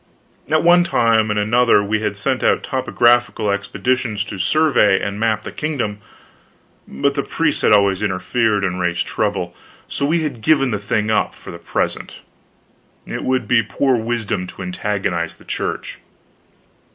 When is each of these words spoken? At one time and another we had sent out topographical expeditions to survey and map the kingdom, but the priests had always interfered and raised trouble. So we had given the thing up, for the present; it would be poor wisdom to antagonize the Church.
At 0.49 0.63
one 0.63 0.83
time 0.83 1.29
and 1.29 1.39
another 1.39 1.83
we 1.83 1.99
had 1.99 2.17
sent 2.17 2.43
out 2.43 2.63
topographical 2.63 3.51
expeditions 3.51 4.23
to 4.23 4.39
survey 4.39 4.99
and 4.99 5.19
map 5.19 5.43
the 5.43 5.51
kingdom, 5.51 5.99
but 6.87 7.13
the 7.13 7.21
priests 7.21 7.61
had 7.61 7.71
always 7.71 8.01
interfered 8.01 8.63
and 8.63 8.79
raised 8.79 9.05
trouble. 9.05 9.55
So 9.87 10.07
we 10.07 10.23
had 10.23 10.41
given 10.41 10.71
the 10.71 10.79
thing 10.79 11.11
up, 11.11 11.35
for 11.35 11.51
the 11.51 11.59
present; 11.59 12.21
it 13.05 13.23
would 13.23 13.47
be 13.47 13.61
poor 13.61 13.95
wisdom 13.95 14.47
to 14.47 14.63
antagonize 14.63 15.35
the 15.35 15.45
Church. 15.45 15.99